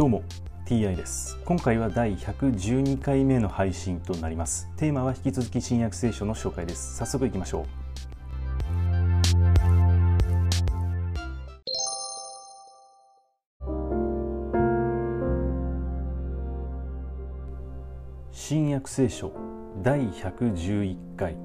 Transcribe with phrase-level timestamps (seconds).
[0.00, 0.22] どうも
[0.64, 1.38] TI です。
[1.44, 4.66] 今回は第112回目の配信となります。
[4.78, 6.96] テーマは引き続き新約聖書の紹介です。
[6.96, 7.66] 早速いきましょう。
[18.32, 19.34] 新約聖書
[19.82, 21.36] 第111回。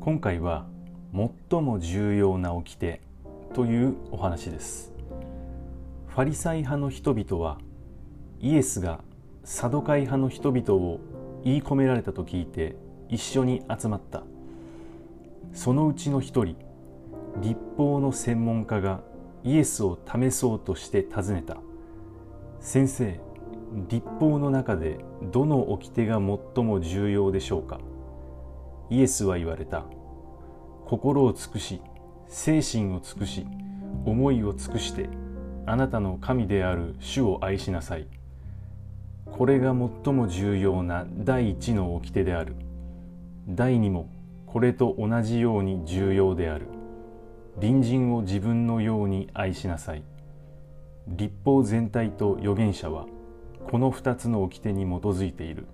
[0.00, 0.64] 今回は
[1.50, 3.02] 最も重要な掟
[3.52, 4.97] というお話です。
[6.18, 7.58] ファリサイ派の人々は
[8.40, 9.04] イエスが
[9.44, 10.98] サドカイ派の人々を
[11.44, 12.74] 言い込められたと聞いて
[13.08, 14.24] 一緒に集まった。
[15.52, 16.56] そのうちの一人
[17.40, 19.00] 立法の専門家が
[19.44, 21.58] イエスを試そうとして尋ねた。
[22.58, 23.20] 先生
[23.88, 24.98] 立法の中で
[25.30, 27.78] どの掟が最も重要でしょうか？
[28.90, 29.84] イエスは言われた。
[30.84, 31.80] 心を尽くし
[32.26, 33.46] 精神を尽くし
[34.04, 35.08] 思いを尽くして
[35.70, 38.06] あなたの神である主を愛しなさい。
[39.26, 42.54] これが最も重要な第一の掟である。
[43.46, 44.08] 第二も
[44.46, 46.68] これと同じように重要である。
[47.60, 50.02] 隣人を自分のように愛しなさい。
[51.06, 53.04] 立法全体と預言者は
[53.70, 55.66] この二つの掟に基づいている。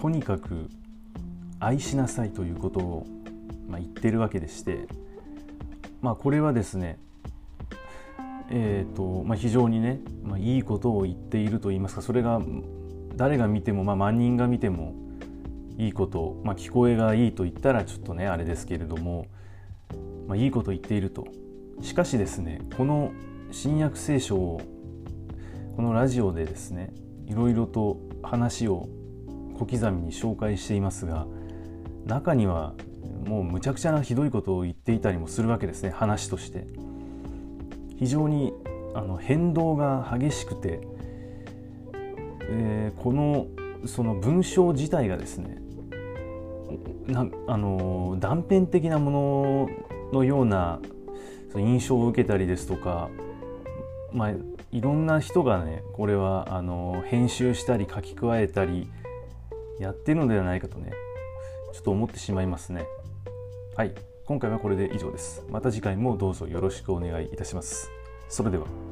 [0.00, 0.70] とにかく
[1.58, 3.06] 愛しなさいということを、
[3.68, 4.86] ま、言ってるわけでして
[6.00, 6.98] まあこれはですね
[8.52, 12.40] えーとまあ、非常にね、まあ、いいことを言っていると言いますかそれが
[13.14, 14.94] 誰が見ても、まあ、万人が見ても
[15.78, 19.26] いいこと、まあ、聞こえがいいと言ったらちょっとねあれですけれども、
[20.26, 21.28] まあ、いいこと言っていると。
[21.80, 23.12] しかしですねこの
[23.52, 24.60] 新約聖書を
[25.76, 26.92] このラジオでですね
[27.26, 28.88] いろいろと話を
[29.60, 31.26] 小刻みに紹介していますが
[32.06, 32.74] 中には
[33.26, 36.90] もうむちゃくちゃなひどいことを言っていたりもするわけですね話として。
[38.00, 38.54] 非常に
[38.94, 40.80] あの変動が激しくて、
[42.48, 43.46] えー、この
[43.86, 45.58] その文章自体がですね
[47.06, 49.68] なあの断片的なも
[50.12, 50.80] ののような
[51.54, 53.10] 印象を受けたりですとか、
[54.12, 54.30] まあ、
[54.72, 58.88] いろんな人がねこれはあの編集したり書き加えたり
[59.80, 60.92] やってるのではないかとね
[61.72, 62.84] ちょっと思ってしまいますね。
[63.76, 63.94] はい。
[64.26, 65.44] 今回はこれで以上です。
[65.48, 67.90] また次回もどうぞよろしくお願いいたします。
[68.28, 68.89] それでは。